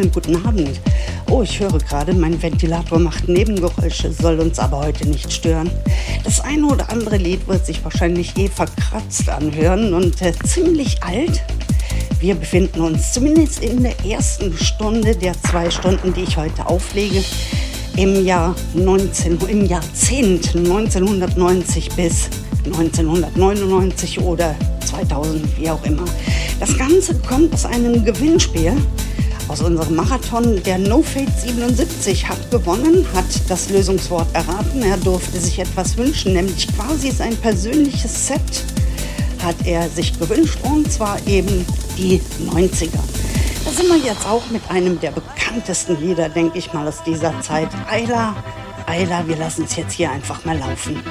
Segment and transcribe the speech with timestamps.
[0.00, 0.80] wunderschönen guten Abend.
[1.28, 5.70] Oh, ich höre gerade, mein Ventilator macht Nebengeräusche, soll uns aber heute nicht stören.
[6.24, 11.42] Das eine oder andere Lied wird sich wahrscheinlich eh verkratzt anhören und äh, ziemlich alt.
[12.18, 17.22] Wir befinden uns zumindest in der ersten Stunde der zwei Stunden, die ich heute auflege,
[17.96, 22.30] im Jahr 19, im Jahrzehnt 1990 bis
[22.64, 24.54] 1999 oder
[24.86, 26.04] 2000, wie auch immer.
[26.58, 28.76] Das Ganze kommt aus einem Gewinnspiel
[29.50, 30.62] aus unserem Marathon.
[30.62, 34.82] Der No Fate 77 hat gewonnen, hat das Lösungswort erraten.
[34.82, 38.64] Er durfte sich etwas wünschen, nämlich quasi sein persönliches Set
[39.42, 41.66] hat er sich gewünscht und zwar eben
[41.96, 42.20] die
[42.52, 42.98] 90er.
[43.64, 47.40] Da sind wir jetzt auch mit einem der bekanntesten Lieder, denke ich mal, aus dieser
[47.40, 47.70] Zeit.
[47.90, 48.36] Ayla,
[48.86, 51.02] Ayla, wir lassen es jetzt hier einfach mal laufen.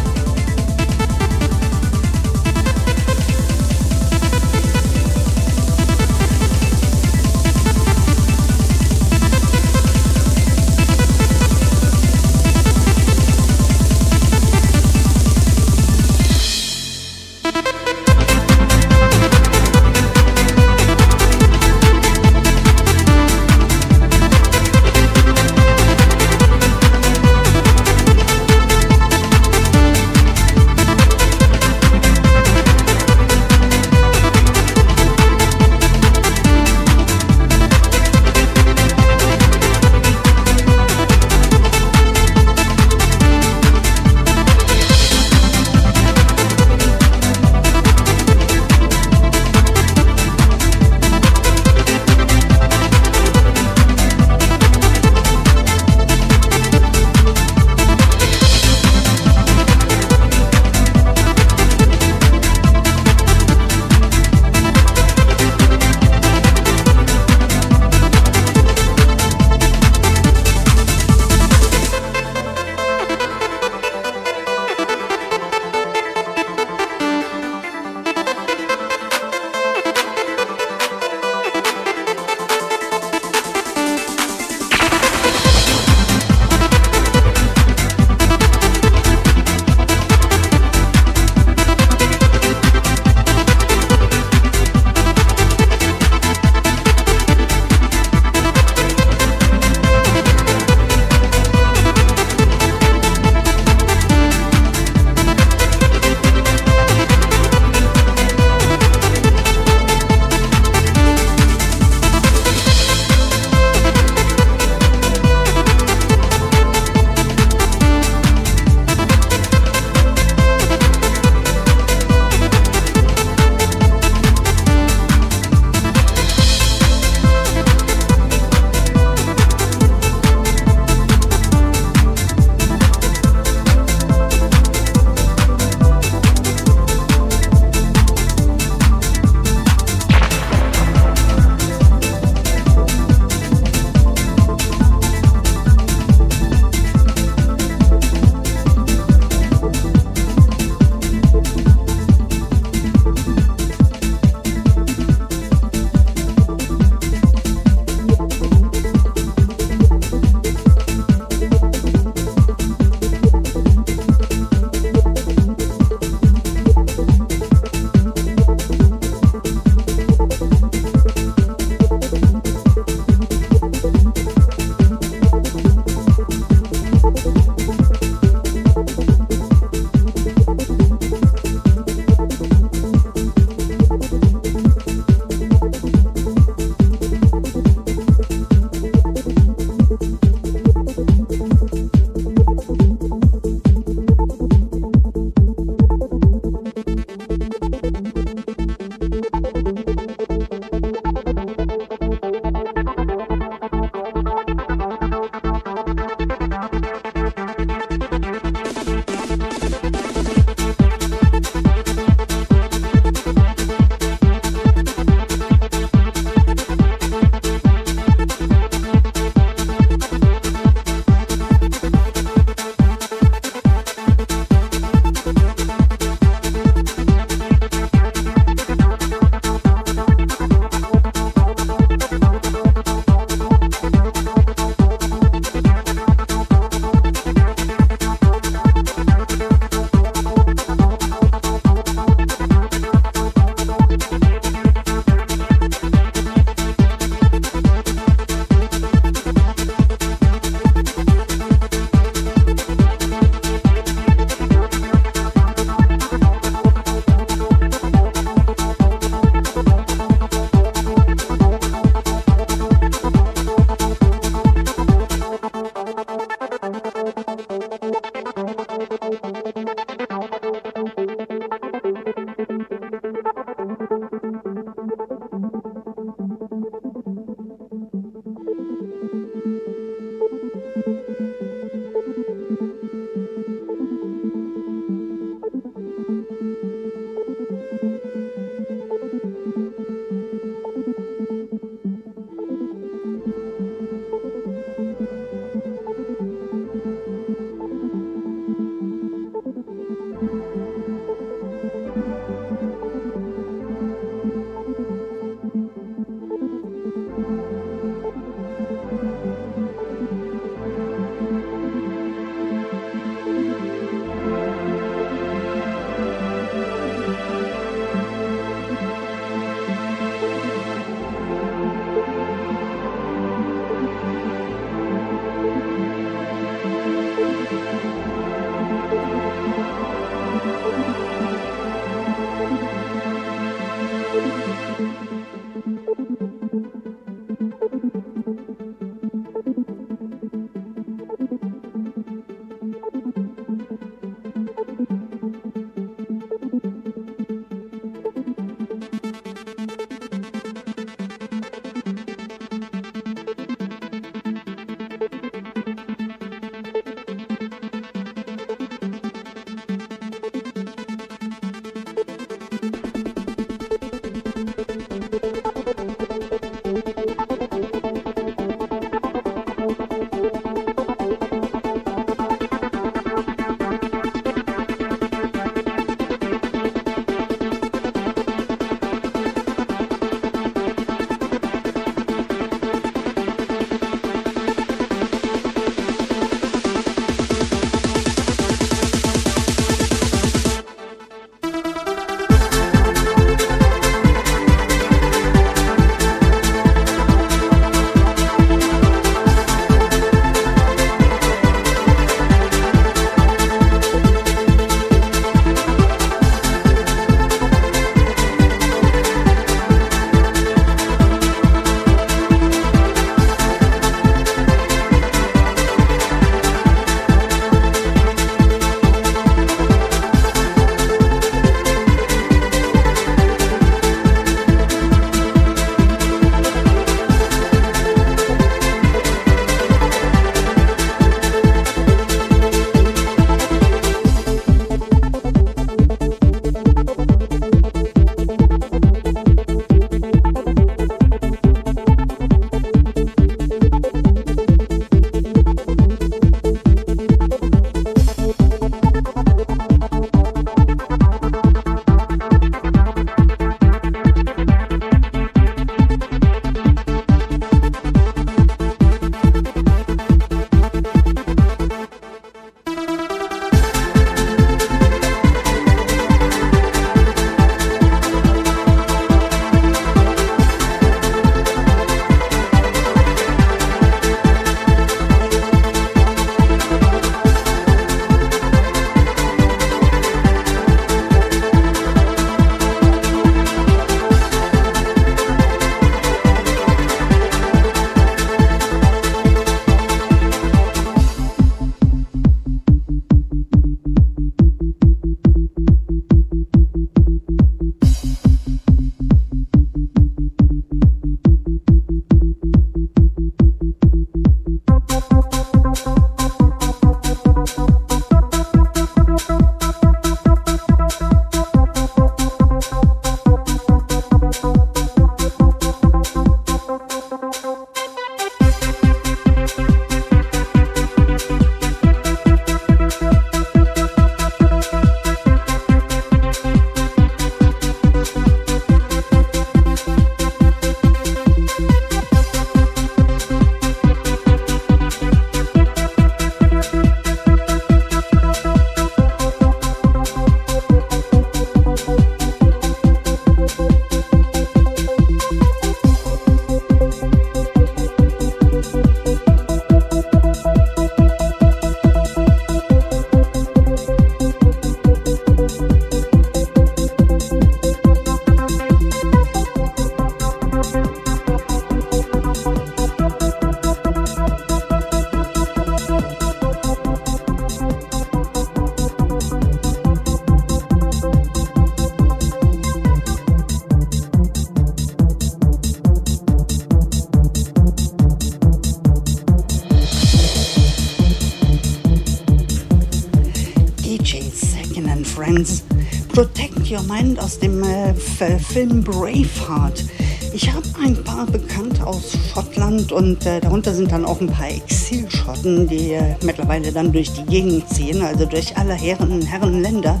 [585.34, 585.64] Friends.
[586.12, 589.84] Protect Your Mind aus dem äh, Film Braveheart.
[590.32, 594.48] Ich habe ein paar Bekannte aus Schottland und äh, darunter sind dann auch ein paar
[594.48, 600.00] Exilschotten, die äh, mittlerweile dann durch die Gegend ziehen, also durch alle Herren, Herrenländer.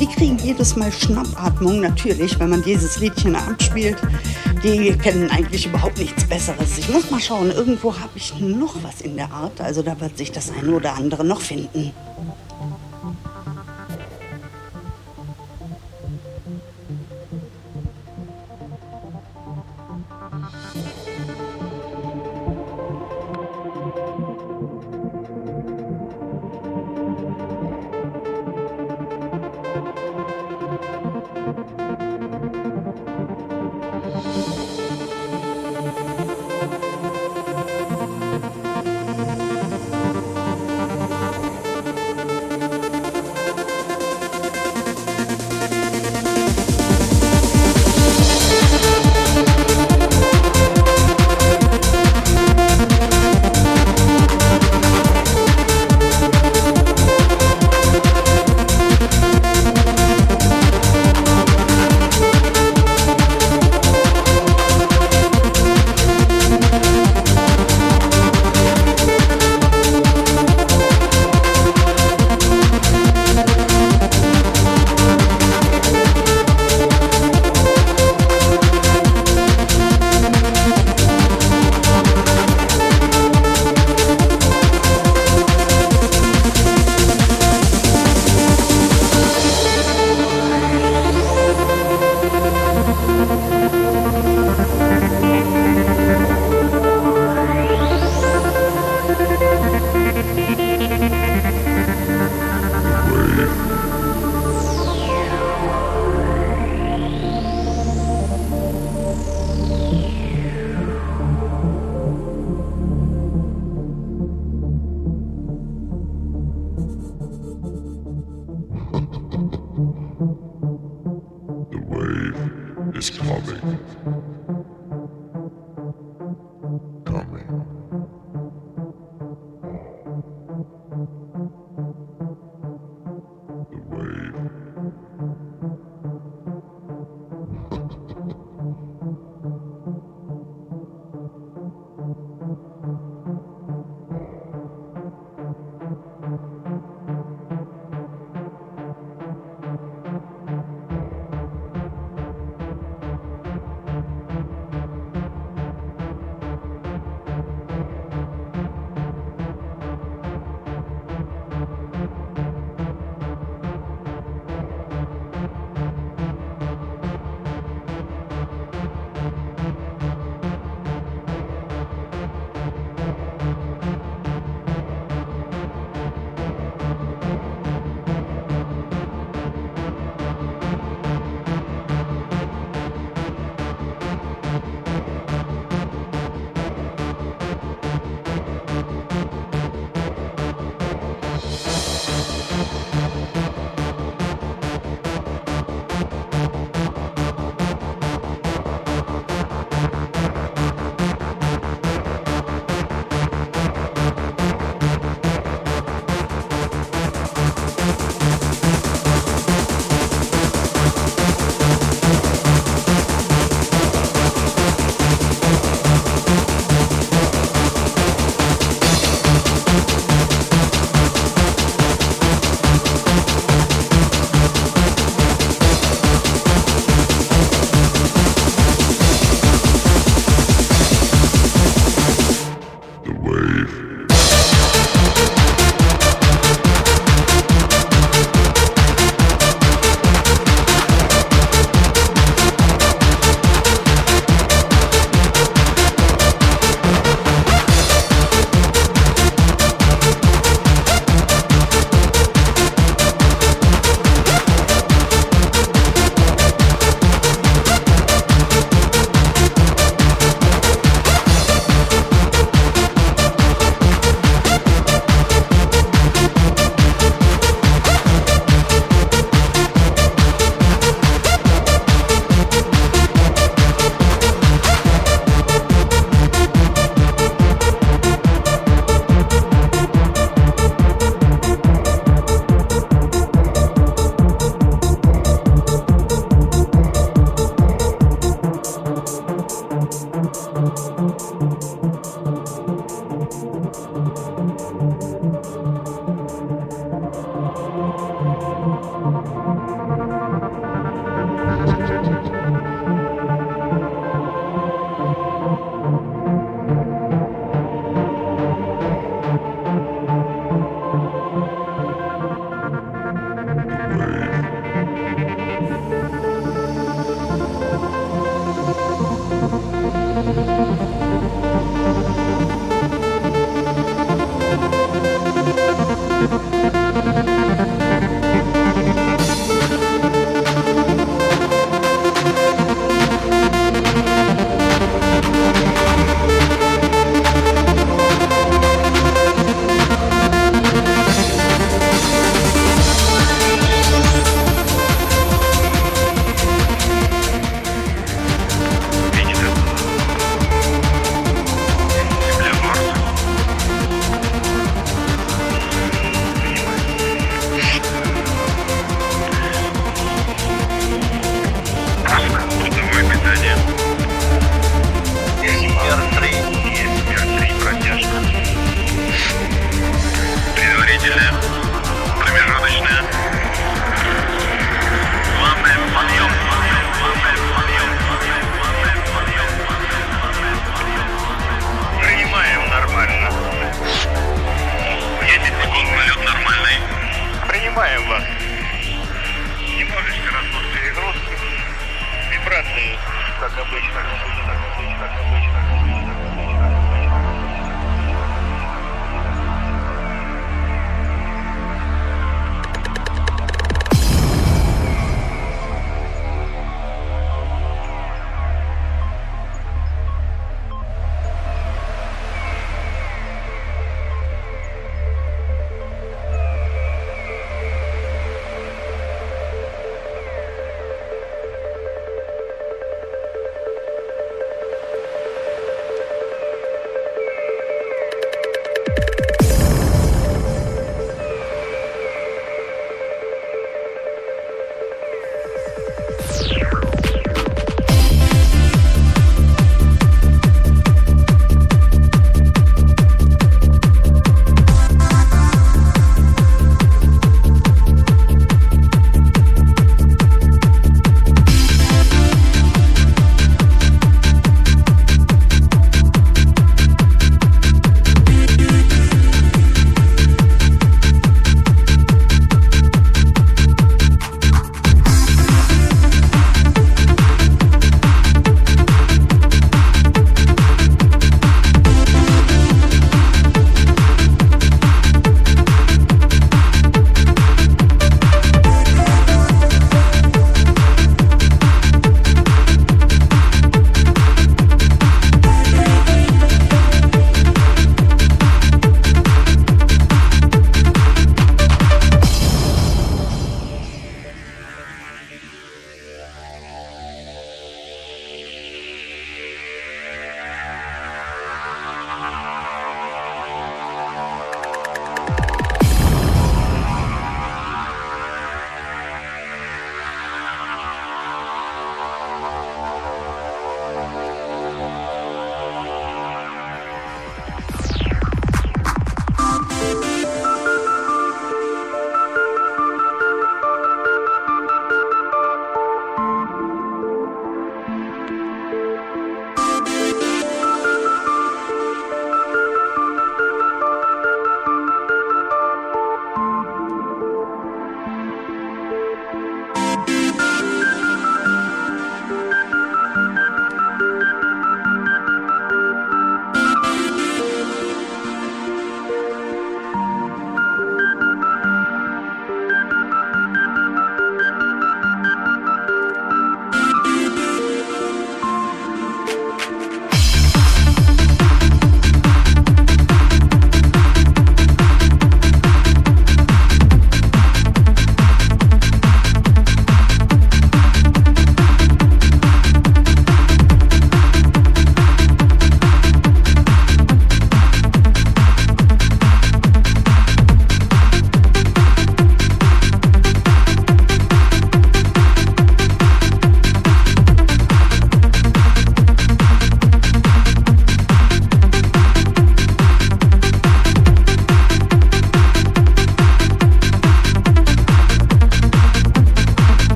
[0.00, 3.98] Die kriegen jedes Mal Schnappatmung, natürlich, wenn man dieses Liedchen abspielt.
[4.62, 6.78] Die kennen eigentlich überhaupt nichts Besseres.
[6.78, 10.16] Ich muss mal schauen, irgendwo habe ich noch was in der Art, also da wird
[10.16, 11.92] sich das eine oder andere noch finden.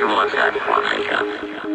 [0.00, 1.69] usual time for Africa.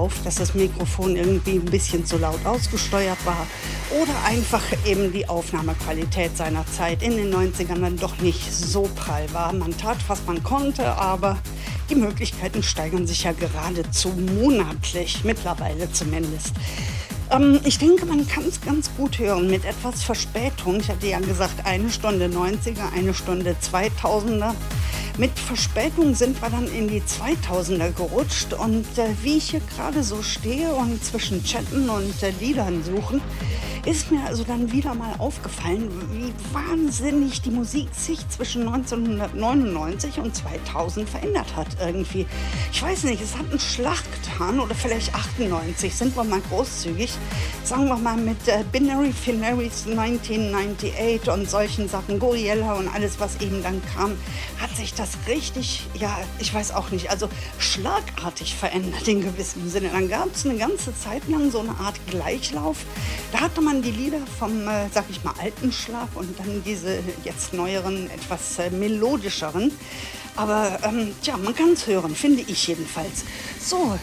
[0.00, 3.46] Auf, dass das Mikrofon irgendwie ein bisschen zu laut ausgesteuert war
[3.90, 9.26] oder einfach eben die Aufnahmequalität seiner Zeit in den 90ern dann doch nicht so prall
[9.32, 9.52] war.
[9.52, 11.38] Man tat, was man konnte, aber
[11.90, 16.54] die Möglichkeiten steigern sich ja geradezu monatlich, mittlerweile zumindest.
[17.30, 20.80] Ähm, ich denke, man kann es ganz gut hören mit etwas Verspätung.
[20.80, 24.54] Ich hatte ja gesagt, eine Stunde 90er, eine Stunde 2000er.
[25.18, 30.02] Mit Verspätung sind wir dann in die 2000er gerutscht und äh, wie ich hier gerade
[30.02, 33.20] so stehe und zwischen Chatten und äh, Liedern suchen,
[33.86, 40.34] ist mir also dann wieder mal aufgefallen, wie wahnsinnig die Musik sich zwischen 1999 und
[40.34, 42.26] 2000 verändert hat irgendwie.
[42.72, 47.12] Ich weiß nicht, es hat einen Schlag getan oder vielleicht 98, sind wir mal großzügig.
[47.64, 53.40] Sagen wir mal mit äh, Binary Finaries 1998 und solchen Sachen, Goriella und alles, was
[53.40, 54.12] eben dann kam,
[54.60, 57.28] hat sich das richtig, ja, ich weiß auch nicht, also
[57.58, 59.90] schlagartig verändert in gewissem Sinne.
[59.92, 62.78] Dann gab es eine ganze Zeit lang so eine Art Gleichlauf.
[63.32, 66.62] Da hatte man man die Lieder vom, äh, sag ich mal, alten Schlaf und dann
[66.64, 69.70] diese jetzt neueren, etwas äh, melodischeren.
[70.34, 73.24] Aber ähm, ja, man kann es hören, finde ich jedenfalls.
[73.60, 73.96] So,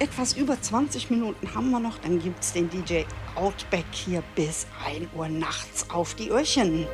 [0.00, 1.98] etwas über 20 Minuten haben wir noch.
[1.98, 3.02] Dann gibt es den DJ
[3.36, 6.86] Outback hier bis 1 Uhr nachts auf die Öhrchen.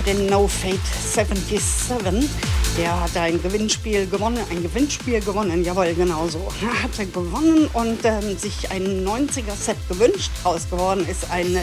[0.00, 0.80] Für den No Fate
[1.14, 2.28] 77.
[2.78, 6.48] Der hat ein Gewinnspiel gewonnen, ein Gewinnspiel gewonnen, jawohl, genau so.
[6.62, 10.30] Er hatte gewonnen und ähm, sich ein 90er-Set gewünscht.
[10.44, 11.62] Raus geworden ist eine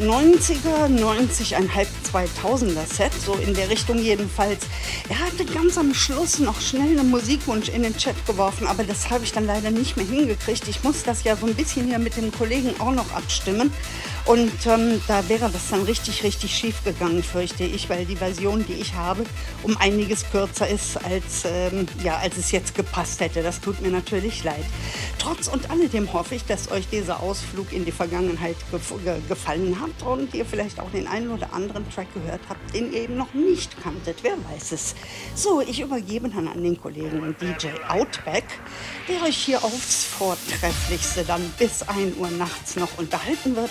[0.00, 4.66] 90er, 90,5 2000er Set, so in der Richtung jedenfalls.
[5.08, 9.10] Er hatte ganz am Schluss noch schnell einen Musikwunsch in den Chat geworfen, aber das
[9.10, 10.68] habe ich dann leider nicht mehr hingekriegt.
[10.68, 13.72] Ich muss das ja so ein bisschen hier mit dem Kollegen auch noch abstimmen.
[14.32, 18.64] Und ähm, da wäre das dann richtig, richtig schief gegangen, fürchte ich, weil die Version,
[18.66, 19.24] die ich habe,
[19.62, 23.42] um einiges kürzer ist, als, ähm, ja, als es jetzt gepasst hätte.
[23.42, 24.64] Das tut mir natürlich leid.
[25.22, 28.92] Trotz und alledem hoffe ich, dass euch dieser Ausflug in die Vergangenheit gef
[29.28, 33.02] gefallen hat und ihr vielleicht auch den einen oder anderen Track gehört habt, den ihr
[33.02, 34.24] eben noch nicht kanntet.
[34.24, 34.96] Wer weiß es.
[35.36, 38.42] So, ich übergebe dann an den Kollegen DJ Outback,
[39.08, 43.70] der euch hier aufs Vortrefflichste dann bis 1 Uhr nachts noch unterhalten wird.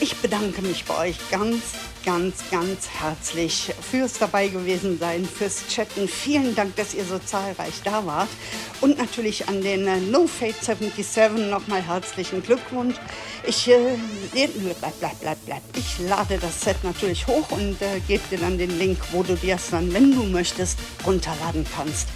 [0.00, 1.62] Ich bedanke mich bei euch ganz,
[2.04, 6.08] ganz, ganz herzlich fürs dabei gewesen sein, fürs Chatten.
[6.08, 8.28] Vielen Dank, dass ihr so zahlreich da wart.
[8.80, 12.96] Und natürlich an den äh, No Fate 77 nochmal herzlichen Glückwunsch.
[13.46, 13.96] Ich, äh,
[14.32, 14.50] bleib,
[15.00, 15.62] bleib, bleib, bleib.
[15.76, 19.34] ich lade das Set natürlich hoch und äh, gebe dir dann den Link, wo du
[19.34, 22.08] dir es dann, wenn du möchtest, runterladen kannst.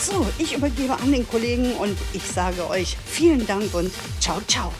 [0.00, 4.72] So, ich übergebe an den Kollegen und ich sage euch vielen Dank und ciao, ciao.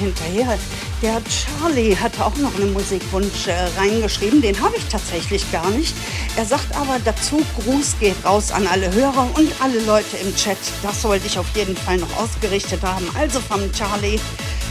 [0.00, 0.58] Hinterher.
[1.02, 4.42] Der Charlie hatte auch noch einen Musikwunsch äh, reingeschrieben.
[4.42, 5.94] Den habe ich tatsächlich gar nicht.
[6.36, 10.58] Er sagt aber dazu, Gruß geht raus an alle Hörer und alle Leute im Chat.
[10.82, 13.06] Das sollte ich auf jeden Fall noch ausgerichtet haben.
[13.18, 14.18] Also vom Charlie,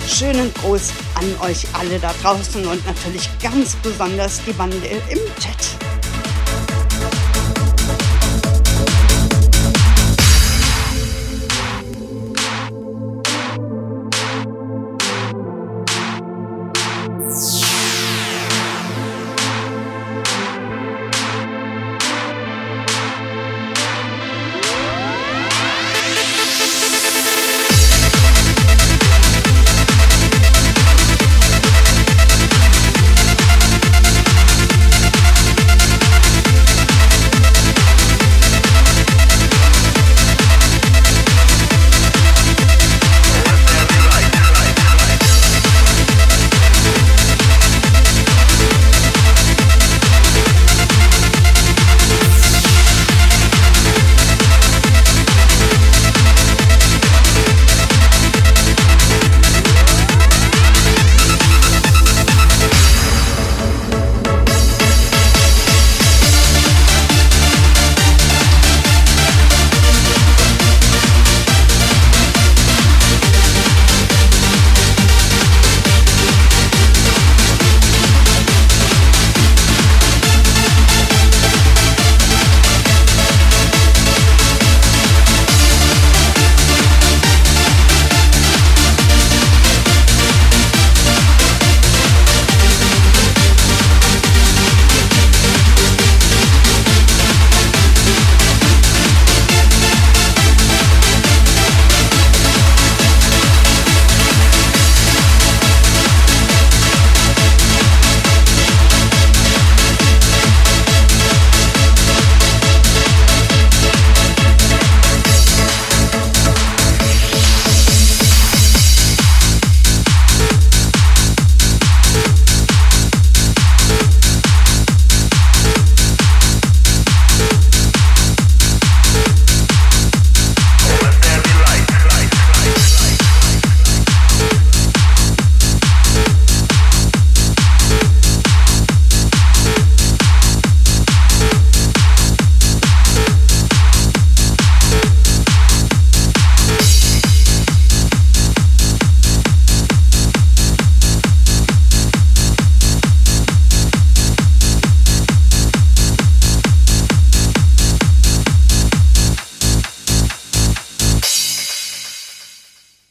[0.07, 5.88] schönen Gruß an euch alle da draußen und natürlich ganz besonders die Bande im Chat.